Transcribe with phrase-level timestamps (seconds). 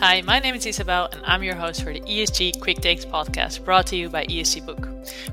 [0.00, 3.62] Hi, my name is Isabel, and I'm your host for the ESG Quick Takes podcast
[3.66, 4.88] brought to you by ESG Book.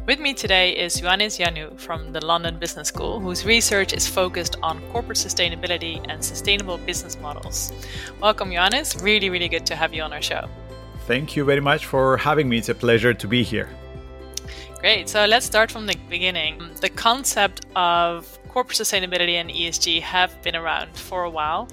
[0.05, 4.57] With me today is Ioannis Ioannou from the London Business School, whose research is focused
[4.61, 7.71] on corporate sustainability and sustainable business models.
[8.19, 9.01] Welcome, Ioannis.
[9.01, 10.49] Really, really good to have you on our show.
[11.05, 12.57] Thank you very much for having me.
[12.57, 13.69] It's a pleasure to be here.
[14.79, 15.07] Great.
[15.07, 16.59] So let's start from the beginning.
[16.81, 21.69] The concept of corporate sustainability and ESG have been around for a while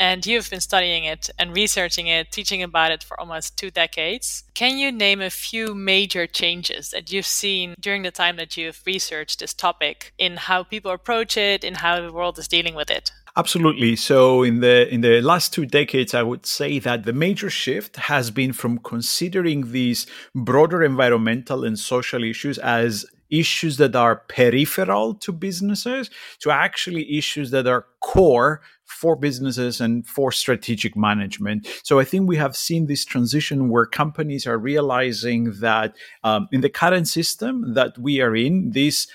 [0.00, 4.44] and you've been studying it and researching it, teaching about it for almost two decades.
[4.54, 8.80] Can you name a few major changes that you've seen during the time that you've
[8.86, 12.90] researched this topic in how people approach it, in how the world is dealing with
[12.90, 13.10] it?
[13.36, 13.94] Absolutely.
[13.94, 17.94] So in the in the last two decades, I would say that the major shift
[17.96, 25.14] has been from considering these broader environmental and social issues as issues that are peripheral
[25.14, 26.10] to businesses
[26.40, 31.68] to actually issues that are core for businesses and for strategic management.
[31.82, 36.62] So I think we have seen this transition where companies are realizing that um, in
[36.62, 39.06] the current system that we are in, this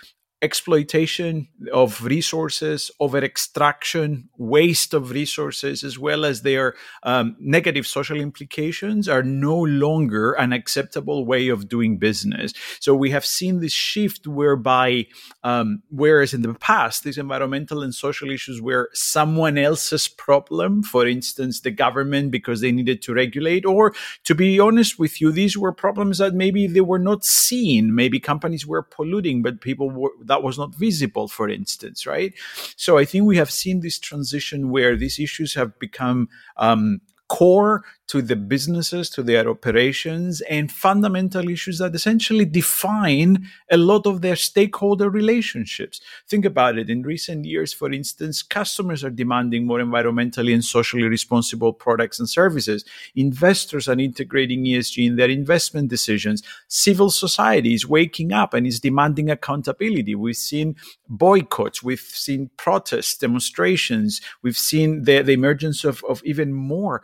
[0.44, 8.20] exploitation of resources, over extraction, waste of resources, as well as their um, negative social
[8.20, 12.54] implications, are no longer an acceptable way of doing business.
[12.82, 15.08] So we have seen this shift whereby,
[15.44, 21.08] um, whereas in the past, these environmental and social issues were someone else's problem, for
[21.08, 23.94] instance, the government because they needed to regulate, or
[24.26, 27.96] to be honest with you, these were problems that maybe they were not seen.
[27.96, 32.34] Maybe companies were polluting, but people were that was not visible, for instance, right?
[32.76, 37.84] So I think we have seen this transition where these issues have become um, core
[38.08, 44.22] to the businesses, to their operations, and fundamental issues that essentially define a lot of
[44.22, 46.02] their stakeholder relationships.
[46.28, 46.90] Think about it.
[46.90, 52.30] In recent years, for instance, customers are demanding more environmentally and socially responsible products and
[52.30, 52.84] services.
[53.16, 56.44] Investors are integrating ESG in their investment decisions.
[56.68, 60.14] Civil society is waking up and is demanding accountability.
[60.14, 60.76] We've seen
[61.08, 67.04] boycotts, we've seen protests, demonstrations, we've seen the, the emergence of, of even more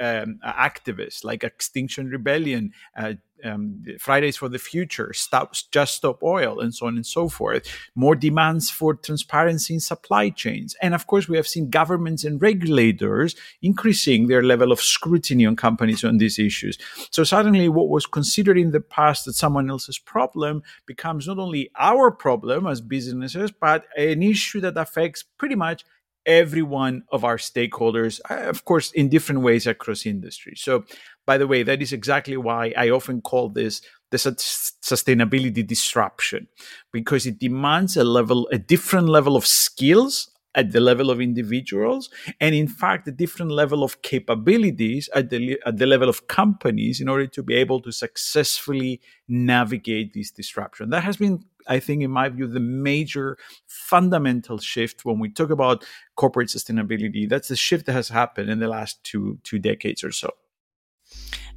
[0.00, 3.14] um, activists like Extinction Rebellion, uh,
[3.44, 7.66] um, Fridays for the Future, Stop, Just Stop Oil, and so on and so forth.
[7.94, 10.76] More demands for transparency in supply chains.
[10.82, 15.56] And of course, we have seen governments and regulators increasing their level of scrutiny on
[15.56, 16.78] companies on these issues.
[17.10, 21.70] So suddenly, what was considered in the past as someone else's problem becomes not only
[21.78, 25.84] our problem as businesses, but an issue that affects pretty much
[26.26, 30.54] every one of our stakeholders, uh, of course, in different ways across industry.
[30.56, 30.84] So,
[31.26, 36.48] by the way, that is exactly why I often call this the sustainability disruption,
[36.92, 42.10] because it demands a level, a different level of skills at the level of individuals
[42.40, 47.00] and in fact a different level of capabilities at the, at the level of companies
[47.00, 52.02] in order to be able to successfully navigate this disruption that has been i think
[52.02, 55.84] in my view the major fundamental shift when we talk about
[56.16, 60.12] corporate sustainability that's the shift that has happened in the last two two decades or
[60.12, 60.30] so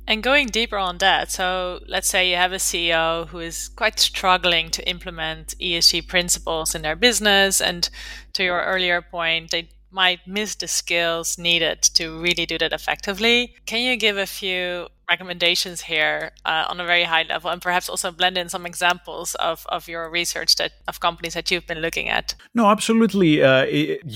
[0.05, 3.99] and going deeper on that, so let's say you have a CEO who is quite
[4.01, 7.89] struggling to implement ESG principles in their business, and
[8.33, 13.55] to your earlier point, they might miss the skills needed to really do that effectively.
[13.65, 16.19] Can you give a few recommendations here
[16.51, 19.81] uh, on a very high level and perhaps also blend in some examples of, of
[19.93, 22.25] your research that of companies that you've been looking at.
[22.59, 23.31] No absolutely.
[23.49, 23.63] Uh,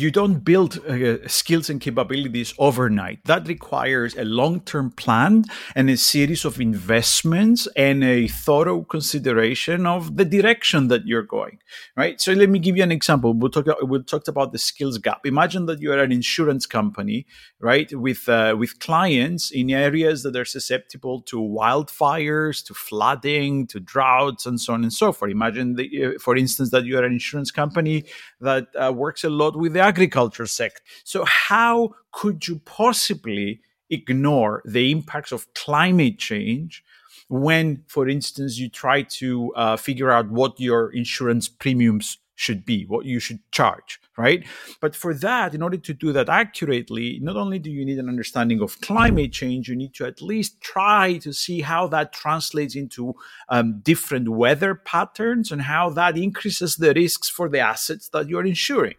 [0.02, 3.18] you don't build uh, skills and capabilities overnight.
[3.32, 5.34] That requires a long-term plan
[5.78, 11.58] and a series of investments and a thorough consideration of the direction that you're going
[11.96, 12.20] right?
[12.22, 13.34] So let me give you an example.
[13.34, 15.26] We'll talk we talked about the skills gap.
[15.26, 17.26] Imagine that you are an insurance company
[17.60, 23.68] right with uh, with clients in areas that are susceptible susceptible to wildfires, to flooding,
[23.68, 25.32] to droughts, and so on and so forth.
[25.32, 28.06] Imagine, the, uh, for instance, that you are an insurance company
[28.42, 30.82] that uh, works a lot with the agriculture sector.
[31.04, 36.84] So, how could you possibly ignore the impacts of climate change?
[37.30, 42.86] When, for instance, you try to uh, figure out what your insurance premiums should be,
[42.86, 44.46] what you should charge, right?
[44.80, 48.08] But for that, in order to do that accurately, not only do you need an
[48.08, 52.76] understanding of climate change, you need to at least try to see how that translates
[52.76, 53.16] into
[53.50, 58.46] um, different weather patterns and how that increases the risks for the assets that you're
[58.46, 58.96] insuring.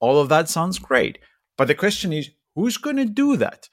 [0.00, 1.18] All of that sounds great.
[1.56, 3.68] But the question is, who's going to do that?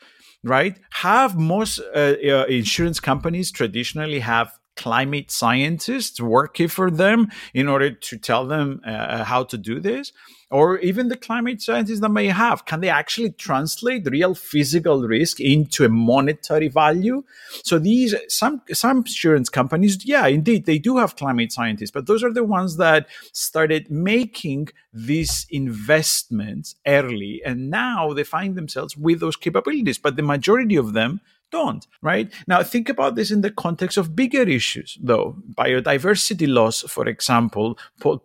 [0.45, 0.79] Right?
[0.91, 7.91] Have most uh, uh, insurance companies traditionally have climate scientists working for them in order
[7.91, 10.11] to tell them uh, how to do this
[10.51, 12.65] or even the climate scientists that may have.
[12.65, 17.23] Can they actually translate real physical risk into a monetary value?
[17.63, 22.23] So these some some insurance companies yeah indeed they do have climate scientists but those
[22.23, 29.19] are the ones that started making these investments early and now they find themselves with
[29.19, 29.97] those capabilities.
[29.97, 31.21] But the majority of them
[31.57, 32.27] don't, right?
[32.51, 35.27] Now, think about this in the context of bigger issues, though.
[35.61, 37.67] Biodiversity loss, for example,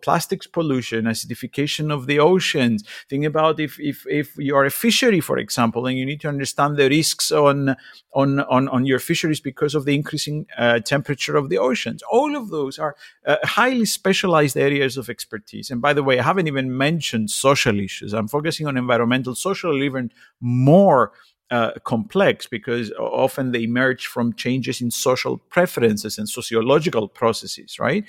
[0.05, 2.79] plastics pollution, acidification of the oceans.
[3.09, 6.31] Think about if, if, if you are a fishery, for example, and you need to
[6.35, 7.75] understand the risks on,
[8.21, 12.01] on, on, on your fisheries because of the increasing uh, temperature of the oceans.
[12.11, 12.95] All of those are
[13.25, 15.71] uh, highly specialized areas of expertise.
[15.71, 18.11] And by the way, I haven't even mentioned social issues.
[18.13, 20.11] I'm focusing on environmental, social, even
[20.41, 21.13] more
[21.51, 28.05] uh, complex because often they emerge from changes in social preferences and sociological processes, right?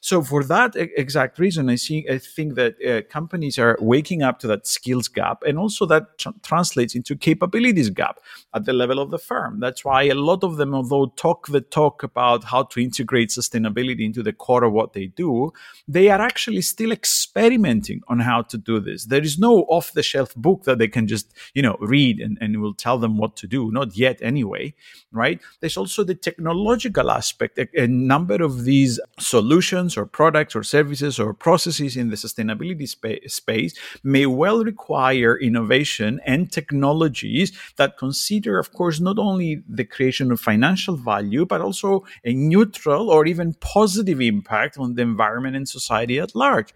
[0.00, 4.38] So for that exact reason, I see I think that uh, companies are waking up
[4.40, 8.18] to that skills gap, and also that tr- translates into capabilities gap
[8.54, 9.60] at the level of the firm.
[9.60, 14.06] That's why a lot of them, although talk the talk about how to integrate sustainability
[14.06, 15.52] into the core of what they do,
[15.86, 19.04] they are actually still experimenting on how to do this.
[19.04, 22.72] There is no off-the-shelf book that they can just you know read and, and will
[22.72, 24.74] tell them what to do, not yet anyway,
[25.10, 25.40] right?
[25.60, 27.58] There's also the technological aspect.
[27.58, 32.86] A, a number of these solutions or products or services or processes in the sustainability
[32.86, 33.74] spa- space
[34.04, 40.38] may well require innovation and technologies that consider, of course, not only the creation of
[40.38, 46.20] financial value, but also a neutral or even positive impact on the environment and society
[46.20, 46.74] at large.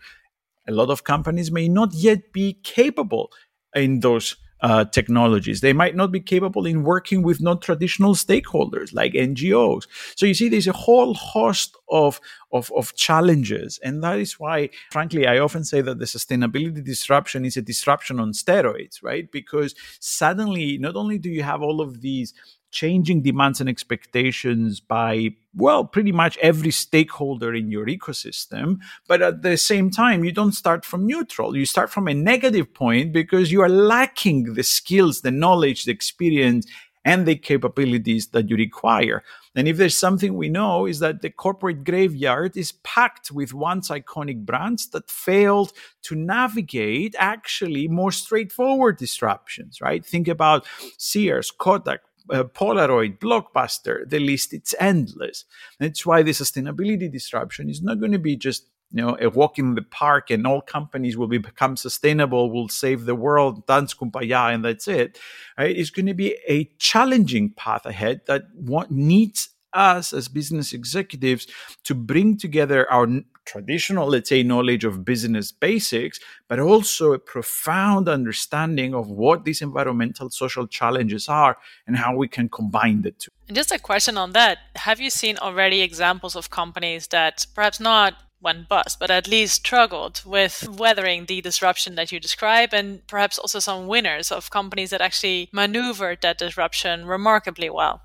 [0.67, 3.31] A lot of companies may not yet be capable
[3.75, 5.61] in those uh, technologies.
[5.61, 9.87] They might not be capable in working with non-traditional stakeholders like NGOs.
[10.17, 12.21] So you see, there's a whole host of,
[12.53, 13.79] of, of challenges.
[13.83, 18.21] And that is why, frankly, I often say that the sustainability disruption is a disruption
[18.21, 19.31] on steroids, right?
[19.31, 22.35] Because suddenly, not only do you have all of these
[22.71, 28.79] changing demands and expectations by well pretty much every stakeholder in your ecosystem
[29.09, 31.57] but at the same time you don't start from neutral.
[31.57, 35.93] You start from a negative point because you are lacking the skills the knowledge the
[35.93, 36.67] experience
[37.05, 39.23] and the capabilities that you require.
[39.57, 43.89] And if there's something we know is that the corporate graveyard is packed with once
[43.89, 50.05] iconic brands that failed to navigate actually more straightforward disruptions right?
[50.05, 50.67] Think about
[50.99, 55.45] sears kodak uh, Polaroid, Blockbuster, the list it's endless.
[55.79, 59.59] That's why the sustainability disruption is not going to be just you know a walk
[59.59, 63.95] in the park and all companies will be, become sustainable, will save the world, dance
[63.95, 65.19] kumbaya, and that's it.
[65.59, 65.77] Right?
[65.77, 71.47] It's going to be a challenging path ahead that what needs us as business executives
[71.85, 73.07] to bring together our
[73.45, 79.63] traditional, let's say, knowledge of business basics, but also a profound understanding of what these
[79.63, 81.57] environmental social challenges are
[81.87, 83.31] and how we can combine the two.
[83.49, 87.81] And just a question on that Have you seen already examples of companies that perhaps
[87.81, 93.07] not went bust, but at least struggled with weathering the disruption that you describe, and
[93.07, 98.01] perhaps also some winners of companies that actually maneuvered that disruption remarkably well?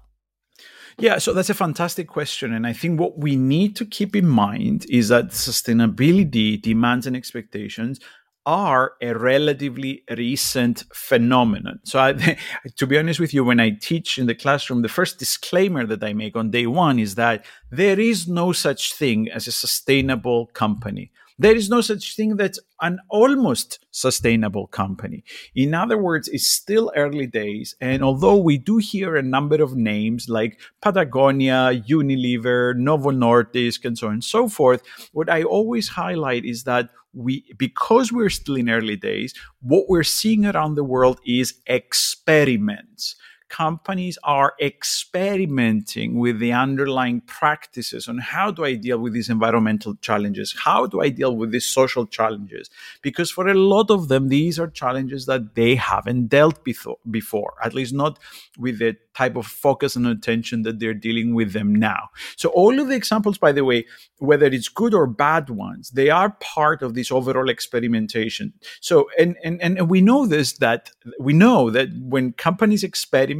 [0.98, 2.54] Yeah, so that's a fantastic question.
[2.54, 7.16] And I think what we need to keep in mind is that sustainability demands and
[7.16, 8.00] expectations
[8.46, 11.80] are a relatively recent phenomenon.
[11.84, 12.38] So, I,
[12.76, 16.04] to be honest with you, when I teach in the classroom, the first disclaimer that
[16.04, 20.48] I make on day one is that there is no such thing as a sustainable
[20.48, 21.12] company.
[21.38, 25.24] There is no such thing that's an almost sustainable company.
[25.54, 27.76] In other words, it's still early days.
[27.82, 33.98] And although we do hear a number of names like Patagonia, Unilever, Novo Nordisk, and
[33.98, 38.56] so on and so forth, what I always highlight is that we because we're still
[38.56, 43.16] in early days, what we're seeing around the world is experiments
[43.50, 49.96] companies are experimenting with the underlying practices on how do I deal with these environmental
[50.02, 50.56] challenges?
[50.64, 52.70] How do I deal with these social challenges?
[53.02, 57.54] Because for a lot of them, these are challenges that they haven't dealt with before,
[57.64, 58.20] at least not
[58.58, 62.10] with the type of focus and attention that they're dealing with them now.
[62.36, 63.86] So all of the examples, by the way,
[64.18, 68.54] whether it's good or bad ones, they are part of this overall experimentation.
[68.82, 73.35] So and and, and we know this that we know that when companies experiment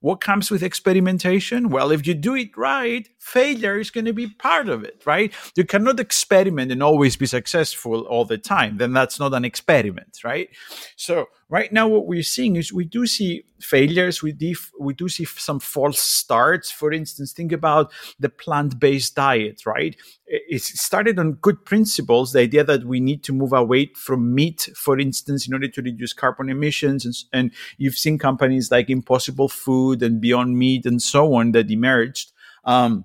[0.00, 1.70] what comes with experimentation?
[1.70, 5.32] Well, if you do it right, failure is going to be part of it, right?
[5.54, 8.78] You cannot experiment and always be successful all the time.
[8.78, 10.48] Then that's not an experiment, right?
[10.96, 14.22] So right now, what we're seeing is we do see failures.
[14.22, 16.70] We, def- we do see some false starts.
[16.70, 19.94] For instance, think about the plant-based diet, right?
[20.26, 22.32] It started on good principles.
[22.32, 25.82] The idea that we need to move away from meat, for instance, in order to
[25.82, 27.04] reduce carbon emissions.
[27.04, 31.70] And, and you've seen companies like Impossible Food and Beyond Meat and so on that
[31.70, 32.32] emerged.
[32.64, 33.04] Um,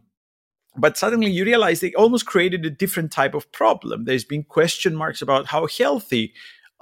[0.75, 4.05] but suddenly you realize they almost created a different type of problem.
[4.05, 6.33] There's been question marks about how healthy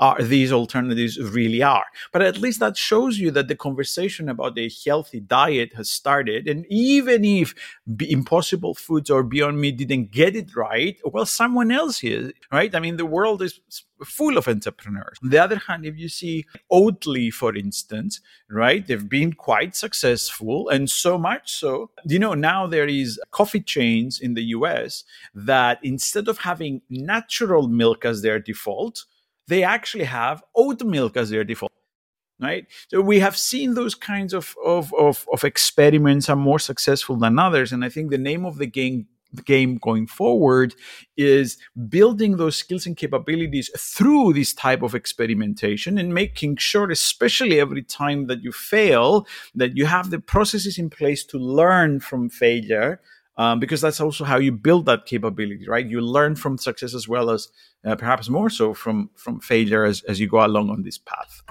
[0.01, 1.85] are these alternatives really are.
[2.11, 6.47] But at least that shows you that the conversation about a healthy diet has started.
[6.47, 7.53] And even if
[7.99, 12.73] Impossible Foods or Beyond Meat didn't get it right, well, someone else is, right?
[12.73, 13.59] I mean, the world is
[14.03, 15.17] full of entrepreneurs.
[15.23, 20.69] On the other hand, if you see Oatly, for instance, right, they've been quite successful,
[20.69, 25.03] and so much so, you know, now there is coffee chains in the US
[25.33, 29.05] that instead of having natural milk as their default,
[29.47, 31.71] they actually have oat milk as their default
[32.41, 37.15] right so we have seen those kinds of, of, of, of experiments are more successful
[37.15, 39.07] than others and i think the name of the game
[39.45, 40.75] game going forward
[41.17, 41.57] is
[41.89, 47.83] building those skills and capabilities through this type of experimentation and making sure especially every
[47.83, 52.99] time that you fail that you have the processes in place to learn from failure
[53.37, 55.85] um, because that's also how you build that capability, right?
[55.85, 57.47] You learn from success as well as
[57.85, 61.41] uh, perhaps more so from from failure as, as you go along on this path.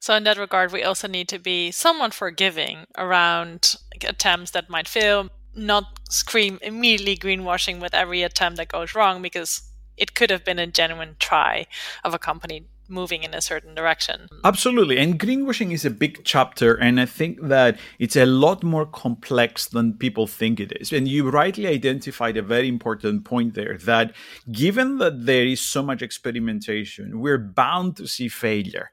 [0.00, 4.88] So in that regard, we also need to be somewhat forgiving around attempts that might
[4.88, 9.62] fail, not scream immediately greenwashing with every attempt that goes wrong because
[9.96, 11.66] it could have been a genuine try
[12.04, 14.28] of a company moving in a certain direction.
[14.44, 14.98] Absolutely.
[14.98, 16.74] And greenwashing is a big chapter.
[16.74, 20.92] And I think that it's a lot more complex than people think it is.
[20.92, 24.12] And you rightly identified a very important point there that
[24.50, 28.90] given that there is so much experimentation, we're bound to see failure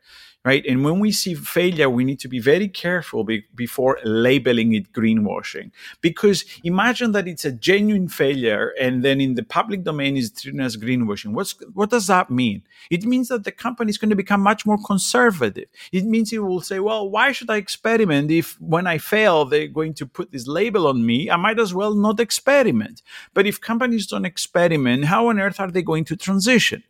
[0.47, 0.65] right?
[0.65, 4.93] And when we see failure, we need to be very careful be- before labeling it
[4.93, 5.71] greenwashing.
[5.99, 10.61] Because imagine that it's a genuine failure and then in the public domain is treated
[10.61, 11.33] as greenwashing.
[11.33, 12.61] What's, what does that mean?
[12.89, 15.67] It means that the company is going to become much more conservative.
[15.91, 19.67] It means it will say, well, why should I experiment if when I fail, they're
[19.67, 21.29] going to put this label on me?
[21.29, 23.01] I might as well not experiment.
[23.33, 26.83] But if companies don't experiment, how on earth are they going to transition?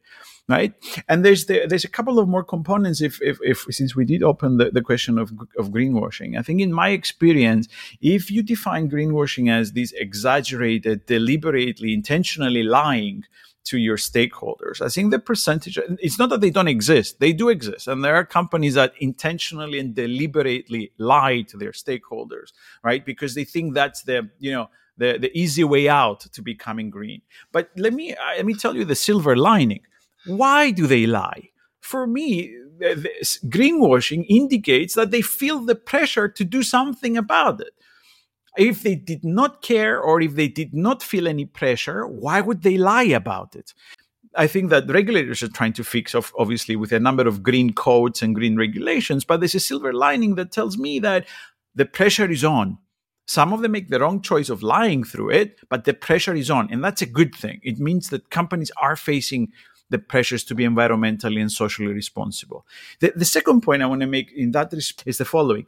[0.48, 0.74] Right?
[1.08, 3.02] And there's the, there's a couple of more components.
[3.02, 6.62] If, if, if since we did open the, the question of of greenwashing, I think
[6.62, 7.68] in my experience,
[8.02, 13.24] if you define greenwashing as this exaggerated, deliberately, intentionally lying
[13.68, 14.82] to your stakeholders.
[14.82, 17.88] I think the percentage, it's not that they don't exist, they do exist.
[17.88, 23.06] And there are companies that intentionally and deliberately lie to their stakeholders, right?
[23.06, 27.22] Because they think that's the, you know, the, the easy way out to becoming green.
[27.52, 29.82] But let me, let me tell you the silver lining
[30.28, 31.50] why do they lie?
[31.80, 37.74] For me, this greenwashing indicates that they feel the pressure to do something about it.
[38.58, 42.64] If they did not care or if they did not feel any pressure, why would
[42.64, 43.74] they lie about it?
[44.36, 48.22] I think that regulators are trying to fix, obviously, with a number of green codes
[48.22, 49.26] and green regulations.
[49.26, 51.28] But there's a silver lining that tells me that
[51.76, 52.78] the pressure is on.
[53.26, 56.50] Some of them make the wrong choice of lying through it, but the pressure is
[56.50, 56.72] on.
[56.72, 57.60] And that's a good thing.
[57.62, 59.52] It means that companies are facing
[59.90, 62.66] the pressures to be environmentally and socially responsible.
[63.00, 65.66] The, the second point I want to make in that respect is the following.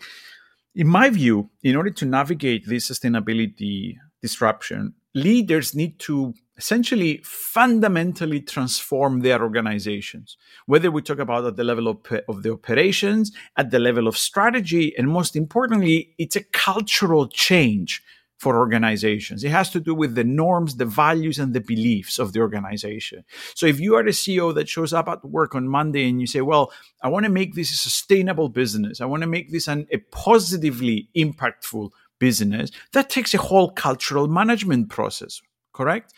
[0.76, 8.42] In my view, in order to navigate this sustainability disruption, leaders need to essentially fundamentally
[8.42, 10.38] transform their organizations.
[10.66, 11.98] Whether we talk about at the level of,
[12.28, 18.04] of the operations, at the level of strategy, and most importantly, it's a cultural change
[18.40, 19.44] for organizations.
[19.44, 23.26] It has to do with the norms, the values, and the beliefs of the organization.
[23.54, 26.26] So if you are a CEO that shows up at work on Monday and you
[26.26, 26.72] say, well,
[27.04, 29.98] I want to make this a sustainable business, I want to make this an, a
[29.98, 35.42] positively impactful business, that takes a whole cultural management process,
[35.74, 36.14] correct?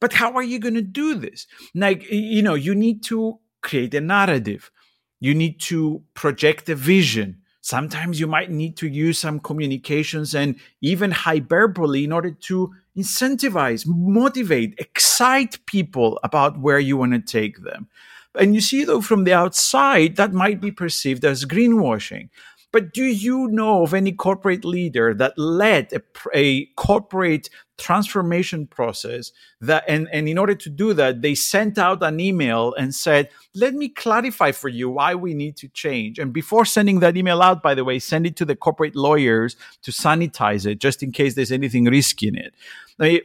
[0.00, 1.46] But how are you going to do this?
[1.72, 4.72] Like, you know, you need to create a narrative.
[5.20, 10.56] You need to project a vision Sometimes you might need to use some communications and
[10.80, 17.62] even hyperbole in order to incentivize, motivate, excite people about where you want to take
[17.62, 17.86] them.
[18.34, 22.30] And you see, though, from the outside, that might be perceived as greenwashing.
[22.70, 26.00] But do you know of any corporate leader that led a,
[26.34, 27.48] a corporate
[27.78, 32.74] transformation process that and, and in order to do that they sent out an email
[32.74, 36.18] and said let me clarify for you why we need to change.
[36.18, 39.56] And before sending that email out by the way send it to the corporate lawyers
[39.82, 42.52] to sanitize it just in case there's anything risky in it.
[43.00, 43.20] I mean,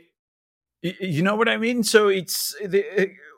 [0.81, 1.83] you know what i mean?
[1.83, 2.83] So it's the,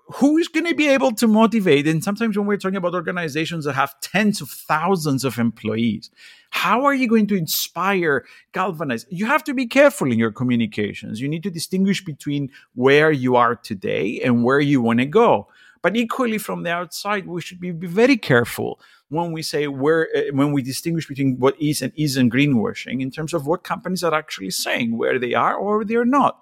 [0.07, 1.87] who is going to be able to motivate?
[1.87, 6.11] And sometimes when we're talking about organizations that have tens of thousands of employees,
[6.51, 9.05] how are you going to inspire, galvanize?
[9.09, 11.19] You have to be careful in your communications.
[11.19, 15.47] You need to distinguish between where you are today and where you want to go.
[15.81, 20.21] But equally, from the outside, we should be, very careful when we say where, uh,
[20.33, 24.13] when we distinguish between what is and isn't greenwashing in terms of what companies are
[24.13, 26.41] actually saying, where they are or they're not.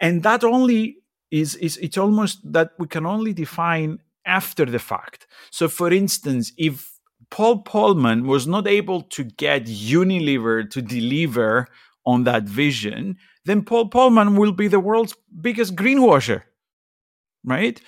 [0.00, 1.01] And that only
[1.32, 5.26] is, is it's almost that we can only define after the fact.
[5.50, 6.92] So, for instance, if
[7.30, 11.66] Paul Polman was not able to get Unilever to deliver
[12.04, 16.42] on that vision, then Paul Polman will be the world's biggest greenwasher,
[17.44, 17.80] right?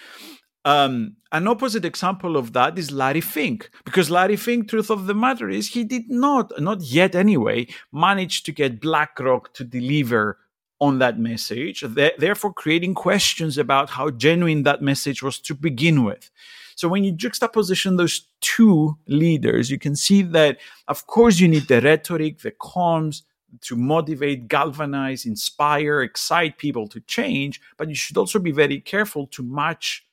[0.65, 5.15] Um, an opposite example of that is Larry Fink, because Larry Fink, truth of the
[5.15, 10.39] matter is, he did not, not yet anyway, manage to get BlackRock to deliver
[10.81, 11.85] on that message,
[12.19, 16.31] therefore creating questions about how genuine that message was to begin with.
[16.77, 21.69] So when you juxtaposition those two leaders, you can see that, of course, you need
[21.69, 23.23] the rhetoric, the comms
[23.61, 29.29] to motivate, galvanize, inspire, excite people to change, but you should also be very careful
[29.29, 30.05] to match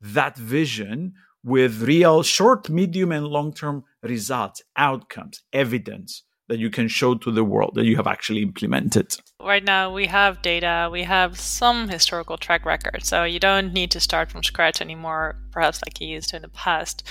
[0.00, 6.88] that vision with real short, medium, and long term results, outcomes, evidence that you can
[6.88, 9.16] show to the world that you have actually implemented?
[9.40, 13.90] Right now, we have data, we have some historical track record, so you don't need
[13.92, 17.02] to start from scratch anymore, perhaps like you used to in the past.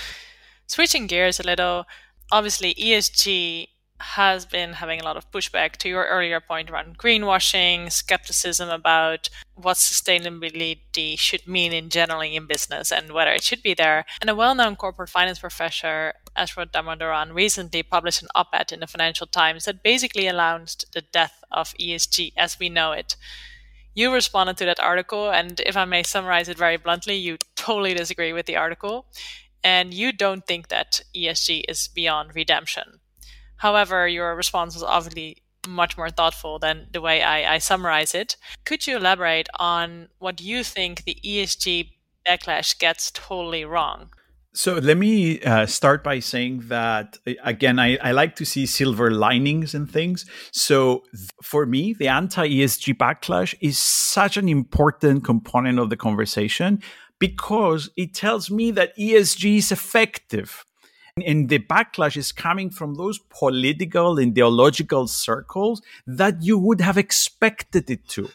[0.66, 1.84] Switching gears a little,
[2.32, 7.90] obviously, ESG has been having a lot of pushback to your earlier point around greenwashing,
[7.90, 13.74] skepticism about what sustainability should mean in generally in business and whether it should be
[13.74, 14.04] there.
[14.20, 19.26] And a well-known corporate finance professor, Ashwath Damodaran, recently published an op-ed in the Financial
[19.26, 23.16] Times that basically announced the death of ESG as we know it.
[23.94, 27.94] You responded to that article, and if I may summarize it very bluntly, you totally
[27.94, 29.06] disagree with the article,
[29.64, 33.00] and you don't think that ESG is beyond redemption.
[33.56, 38.36] However, your response was obviously much more thoughtful than the way I, I summarize it.
[38.64, 41.90] Could you elaborate on what you think the ESG
[42.28, 44.10] backlash gets totally wrong?
[44.56, 49.10] So let me uh, start by saying that again, I, I, like to see silver
[49.10, 50.24] linings and things.
[50.50, 55.96] So th- for me, the anti ESG backlash is such an important component of the
[55.98, 56.80] conversation
[57.18, 60.64] because it tells me that ESG is effective.
[61.24, 66.98] And the backlash is coming from those political, and ideological circles that you would have
[66.98, 68.28] expected it to.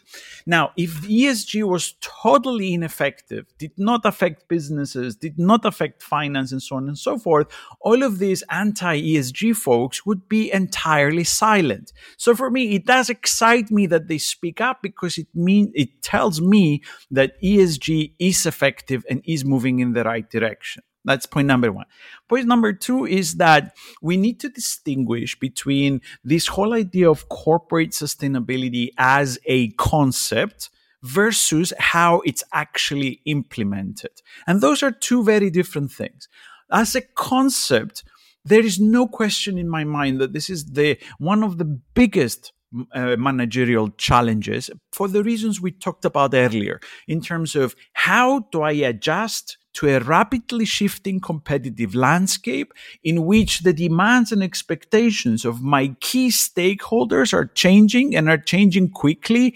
[0.46, 6.60] Now, if ESG was totally ineffective, did not affect businesses, did not affect finance, and
[6.60, 7.46] so on and so forth,
[7.80, 11.92] all of these anti ESG folks would be entirely silent.
[12.16, 16.02] So for me, it does excite me that they speak up because it mean it
[16.02, 20.82] tells me that ESG is effective and is moving in the right direction.
[21.04, 21.86] That's point number one.
[22.28, 27.90] Point number two is that we need to distinguish between this whole idea of corporate
[27.90, 30.70] sustainability as a concept
[31.02, 34.22] versus how it's actually implemented.
[34.46, 36.28] And those are two very different things.
[36.70, 38.04] As a concept,
[38.44, 42.52] there is no question in my mind that this is the one of the biggest
[42.94, 48.62] uh, managerial challenges for the reasons we talked about earlier in terms of how do
[48.62, 55.62] I adjust to a rapidly shifting competitive landscape in which the demands and expectations of
[55.62, 59.54] my key stakeholders are changing and are changing quickly.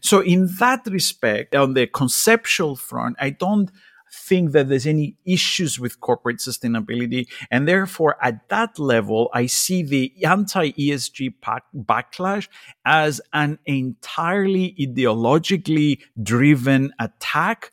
[0.00, 3.70] So, in that respect, on the conceptual front, I don't
[4.12, 7.26] think that there's any issues with corporate sustainability.
[7.50, 11.34] And therefore, at that level, I see the anti ESG
[11.74, 12.48] backlash
[12.84, 17.72] as an entirely ideologically driven attack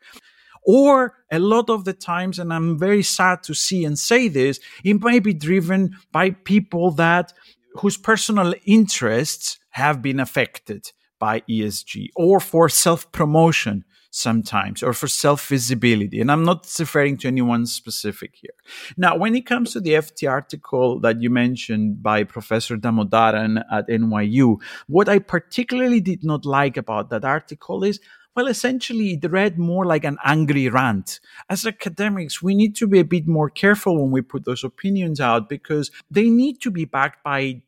[0.66, 4.60] or a lot of the times, and I'm very sad to see and say this,
[4.84, 7.34] it may be driven by people that
[7.76, 15.08] whose personal interests have been affected by ESG or for self promotion sometimes or for
[15.08, 16.20] self visibility.
[16.20, 18.54] And I'm not referring to anyone specific here.
[18.98, 23.88] Now, when it comes to the FT article that you mentioned by Professor Damodaran at
[23.88, 28.00] NYU, what I particularly did not like about that article is
[28.40, 31.20] Well, essentially, it read more like an angry rant.
[31.50, 35.20] As academics, we need to be a bit more careful when we put those opinions
[35.20, 37.64] out because they need to be backed by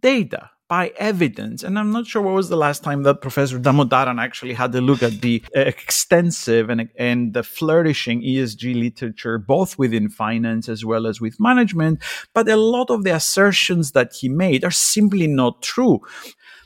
[0.00, 1.62] data by evidence.
[1.62, 4.80] And I'm not sure what was the last time that Professor Damodaran actually had a
[4.80, 11.06] look at the extensive and, and the flourishing ESG literature, both within finance as well
[11.06, 12.02] as with management.
[12.32, 16.00] But a lot of the assertions that he made are simply not true.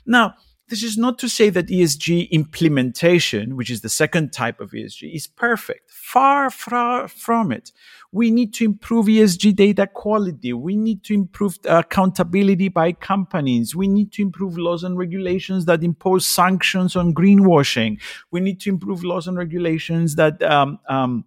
[0.07, 0.37] Now,
[0.69, 5.15] this is not to say that ESG implementation, which is the second type of ESG,
[5.15, 5.91] is perfect.
[5.91, 7.73] Far, far from it.
[8.13, 10.53] We need to improve ESG data quality.
[10.53, 13.75] We need to improve accountability by companies.
[13.75, 18.01] We need to improve laws and regulations that impose sanctions on greenwashing.
[18.31, 21.25] We need to improve laws and regulations that um, um,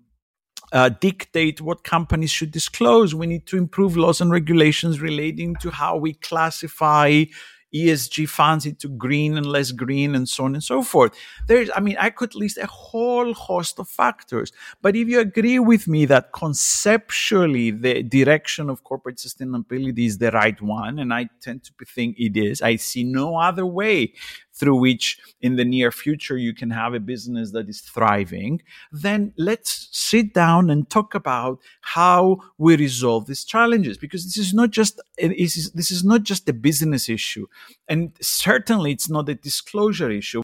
[0.71, 3.13] uh, dictate what companies should disclose.
[3.13, 7.25] We need to improve laws and regulations relating to how we classify
[7.73, 11.13] ESG funds into green and less green and so on and so forth.
[11.47, 14.51] There's, I mean, I could list a whole host of factors.
[14.81, 20.31] But if you agree with me that conceptually the direction of corporate sustainability is the
[20.31, 24.13] right one, and I tend to think it is, I see no other way
[24.61, 29.33] through which in the near future you can have a business that is thriving, then
[29.35, 33.97] let's sit down and talk about how we resolve these challenges.
[33.97, 37.47] Because this is not just this is, this is not just a business issue.
[37.89, 40.43] And certainly it's not a disclosure issue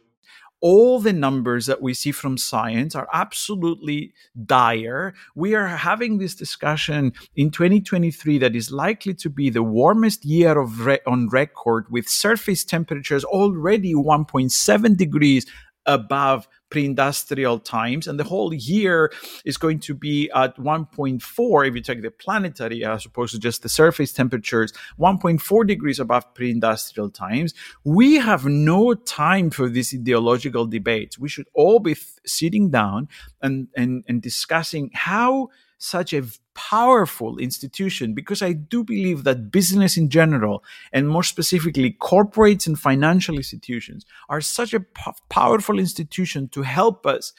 [0.61, 4.13] all the numbers that we see from science are absolutely
[4.45, 5.13] dire.
[5.35, 10.59] We are having this discussion in 2023 that is likely to be the warmest year
[10.59, 15.45] of re- on record with surface temperatures already 1.7 degrees
[15.87, 19.11] above pre-industrial times and the whole year
[19.45, 23.39] is going to be at 1.4 if you take the planetary uh, as opposed to
[23.39, 27.53] just the surface temperatures 1.4 degrees above pre-industrial times.
[27.85, 31.95] We have no time for these ideological debates we should all be
[32.25, 33.07] sitting down
[33.41, 36.23] and, and, and discussing how such a
[36.57, 42.77] powerful institution because I do believe that business in general, and more specifically corporates and
[42.77, 47.31] financial institutions, are such a p- powerful institution to help us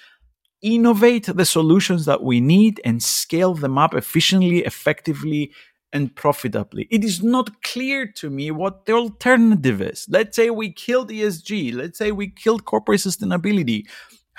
[0.63, 5.53] innovate the solutions that we need and scale them up efficiently, effectively,
[5.93, 6.87] and profitably.
[6.91, 10.07] It is not clear to me what the alternative is.
[10.09, 13.85] Let's say we killed ESG, let's say we killed corporate sustainability.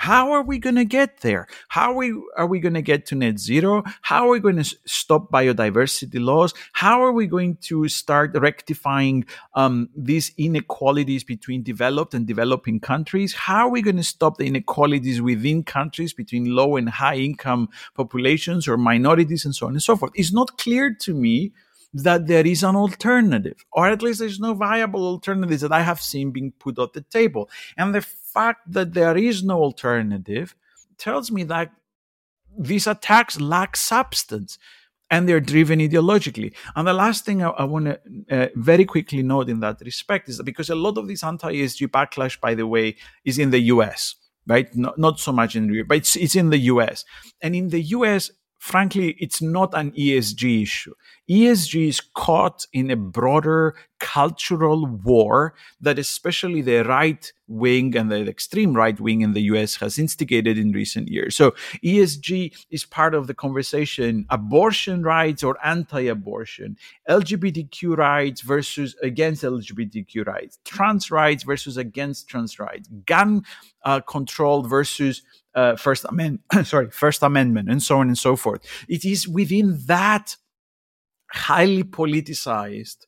[0.00, 1.46] How are we going to get there?
[1.68, 3.82] How are we, are we going to get to net zero?
[4.00, 6.54] How are we going to stop biodiversity loss?
[6.72, 13.34] How are we going to start rectifying um, these inequalities between developed and developing countries?
[13.34, 17.68] How are we going to stop the inequalities within countries between low and high income
[17.94, 20.12] populations or minorities and so on and so forth?
[20.14, 21.52] It's not clear to me
[21.92, 26.00] that there is an alternative, or at least there's no viable alternatives that I have
[26.00, 27.50] seen being put on the table.
[27.76, 30.54] And the fact that there is no alternative
[30.98, 31.72] tells me that
[32.56, 34.58] these attacks lack substance
[35.10, 36.54] and they're driven ideologically.
[36.76, 38.00] And the last thing I, I want to
[38.30, 41.52] uh, very quickly note in that respect is that because a lot of this anti
[41.52, 44.14] ESG backlash, by the way, is in the US,
[44.46, 44.74] right?
[44.74, 47.04] Not, not so much in Europe, but it's, it's in the US.
[47.42, 50.94] And in the US, frankly, it's not an ESG issue.
[51.30, 58.26] ESG is caught in a broader cultural war that especially the right wing and the
[58.28, 61.36] extreme right wing in the US has instigated in recent years.
[61.36, 61.52] So
[61.84, 66.76] ESG is part of the conversation abortion rights or anti-abortion,
[67.08, 73.44] LGBTQ rights versus against LGBTQ rights, trans rights versus against trans rights, gun
[73.84, 75.22] uh, control versus
[75.54, 78.62] uh, First Amendment, sorry, First Amendment, and so on and so forth.
[78.88, 80.36] It is within that
[81.32, 83.06] highly politicized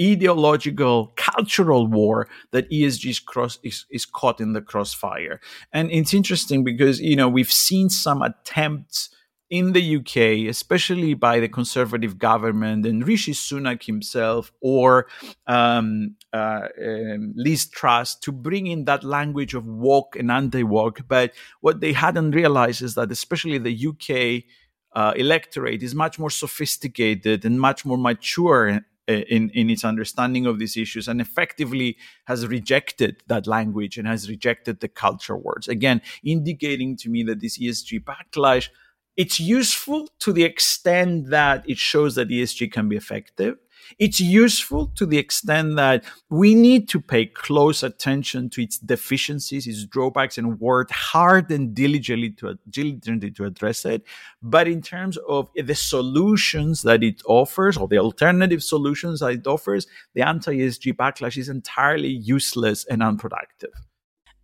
[0.00, 5.40] ideological cultural war that ESG is, cross, is, is caught in the crossfire.
[5.72, 9.10] And it's interesting because, you know, we've seen some attempts
[9.50, 15.08] in the UK, especially by the conservative government and Rishi Sunak himself or
[15.48, 21.00] um, uh, um, Liz Truss to bring in that language of woke and anti woke.
[21.08, 24.44] But what they hadn't realized is that, especially the UK
[24.92, 30.58] uh, electorate, is much more sophisticated and much more mature in, in its understanding of
[30.58, 35.68] these issues and effectively has rejected that language and has rejected the culture words.
[35.68, 38.68] Again, indicating to me that this ESG backlash
[39.16, 43.58] it's useful to the extent that it shows that ESG can be effective.
[43.98, 49.66] It's useful to the extent that we need to pay close attention to its deficiencies,
[49.66, 54.02] its drawbacks, and work hard and diligently to, diligently to address it.
[54.42, 59.46] But in terms of the solutions that it offers or the alternative solutions that it
[59.46, 63.70] offers, the anti ESG backlash is entirely useless and unproductive.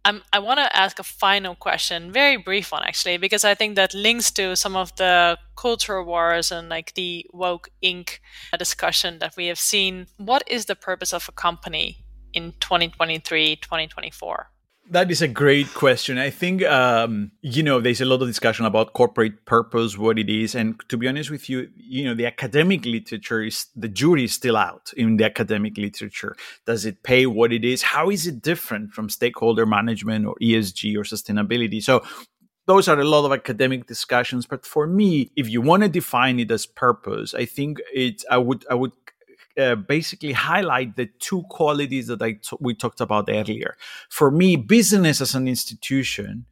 [0.06, 3.74] Um, I want to ask a final question, very brief one actually, because I think
[3.74, 8.20] that links to some of the culture wars and like the woke Inc.
[8.56, 10.06] discussion that we have seen.
[10.16, 14.50] What is the purpose of a company in 2023, 2024?
[14.90, 16.16] That is a great question.
[16.16, 20.30] I think, um, you know, there's a lot of discussion about corporate purpose, what it
[20.30, 20.54] is.
[20.54, 24.32] And to be honest with you, you know, the academic literature is, the jury is
[24.32, 26.36] still out in the academic literature.
[26.66, 27.82] Does it pay what it is?
[27.82, 31.82] How is it different from stakeholder management or ESG or sustainability?
[31.82, 32.04] So
[32.66, 34.46] those are a lot of academic discussions.
[34.46, 38.38] But for me, if you want to define it as purpose, I think it's, I
[38.38, 38.92] would, I would
[39.58, 43.76] uh, basically highlight the two qualities that I t- we talked about earlier.
[44.08, 46.46] For me, business as an institution,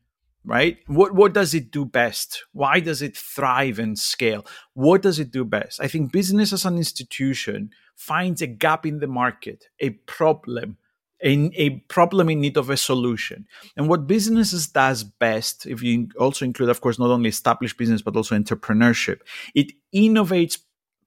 [0.44, 0.78] right?
[0.86, 2.44] What what does it do best?
[2.52, 4.46] Why does it thrive and scale?
[4.74, 5.80] What does it do best?
[5.80, 10.76] I think business as an institution finds a gap in the market, a problem,
[11.22, 13.46] a, a problem in need of a solution.
[13.76, 18.02] And what businesses does best, if you also include, of course, not only established business
[18.02, 19.20] but also entrepreneurship,
[19.54, 20.58] it innovates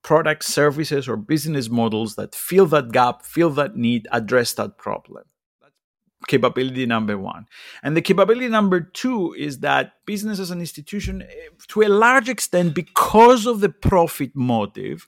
[0.04, 5.24] products, services, or business models that fill that gap, fill that need, address that problem.
[5.62, 5.74] That's
[6.28, 7.46] capability number one.
[7.84, 12.30] And the capability number two is that business as an institution, eh, to a large
[12.30, 15.08] extent, because of the profit motive,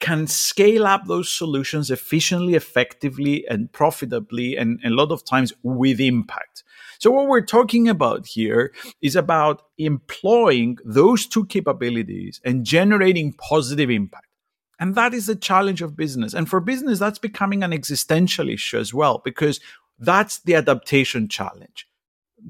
[0.00, 6.00] can scale up those solutions efficiently, effectively, and profitably, and a lot of times with
[6.00, 6.64] impact.
[7.02, 13.90] So, what we're talking about here is about employing those two capabilities and generating positive
[13.90, 14.28] impact.
[14.78, 16.32] And that is the challenge of business.
[16.32, 19.58] And for business, that's becoming an existential issue as well, because
[19.98, 21.88] that's the adaptation challenge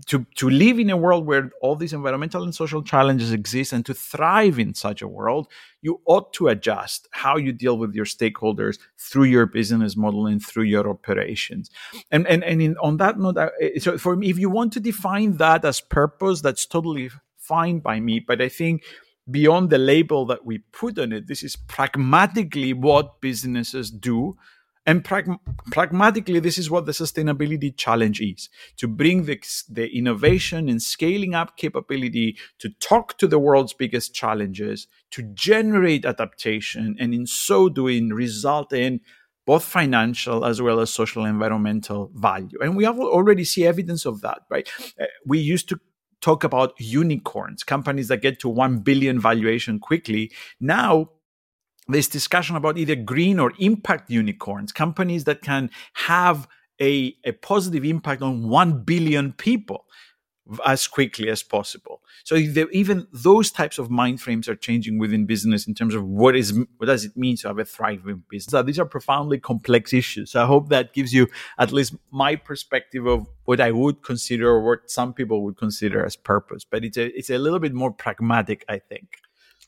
[0.07, 3.85] to to live in a world where all these environmental and social challenges exist and
[3.85, 5.49] to thrive in such a world
[5.83, 10.45] you ought to adjust how you deal with your stakeholders through your business model and
[10.45, 11.71] through your operations.
[12.11, 13.37] And and, and in, on that note
[13.79, 18.01] so for me if you want to define that as purpose that's totally fine by
[18.01, 18.21] me.
[18.21, 18.83] But i think
[19.31, 24.37] beyond the label that we put on it this is pragmatically what businesses do
[24.85, 25.39] and prag-
[25.71, 31.35] pragmatically, this is what the sustainability challenge is to bring the, the innovation and scaling
[31.35, 37.69] up capability to talk to the world's biggest challenges, to generate adaptation, and in so
[37.69, 39.01] doing, result in
[39.47, 42.59] both financial as well as social environmental value.
[42.61, 44.69] And we have already see evidence of that, right?
[45.01, 45.81] Uh, we used to
[46.21, 50.33] talk about unicorns, companies that get to 1 billion valuation quickly.
[50.61, 51.11] Now,
[51.89, 56.49] this discussion about either green or impact unicorns, companies that can have
[56.81, 59.87] a, a positive impact on 1 billion people
[60.67, 62.03] as quickly as possible.
[62.25, 66.35] So even those types of mind frames are changing within business in terms of what
[66.37, 68.51] is what does it mean to have a thriving business.
[68.51, 70.33] So these are profoundly complex issues.
[70.33, 74.49] So I hope that gives you at least my perspective of what I would consider
[74.49, 76.65] or what some people would consider as purpose.
[76.65, 79.22] But it's a it's a little bit more pragmatic, I think.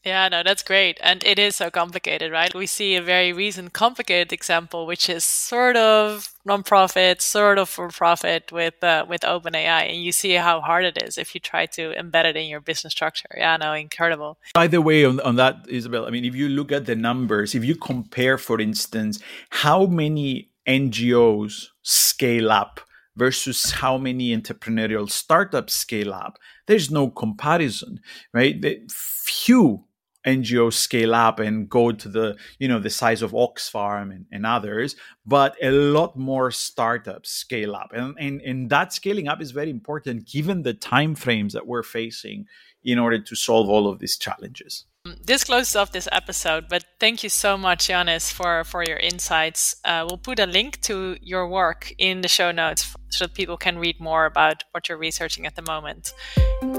[0.04, 0.98] Yeah, no, that's great.
[1.02, 2.54] And it is so complicated, right?
[2.54, 7.88] We see a very recent complicated example, which is sort of nonprofit, sort of for
[7.88, 9.88] profit with uh, with OpenAI.
[9.88, 12.60] And you see how hard it is if you try to embed it in your
[12.60, 13.30] business structure.
[13.34, 14.36] Yeah, no, incredible.
[14.52, 17.54] By the way, on, on that, Isabel, I mean, if you look at the numbers,
[17.54, 22.80] if you compare, for instance, how many NGOs scale up
[23.16, 28.00] versus how many entrepreneurial startups scale up, there's no comparison,
[28.34, 28.60] right?
[28.60, 29.84] The few
[30.26, 34.46] NGOs scale up and go to the you know the size of Oxfam and, and
[34.46, 39.50] others, but a lot more startups scale up, and, and and that scaling up is
[39.50, 42.46] very important given the time frames that we're facing
[42.82, 44.84] in order to solve all of these challenges.
[45.22, 49.76] This closes off this episode, but thank you so much, Yannis, for for your insights.
[49.84, 53.58] Uh, we'll put a link to your work in the show notes so that people
[53.58, 56.14] can read more about what you're researching at the moment.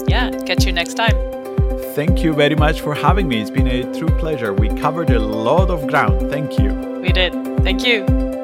[0.08, 1.35] Yeah, catch you next time.
[1.96, 3.42] Thank you very much for having me.
[3.42, 4.54] It's been a true pleasure.
[4.54, 6.30] We covered a lot of ground.
[6.30, 6.74] Thank you.
[7.02, 7.34] We did.
[7.64, 8.35] Thank you.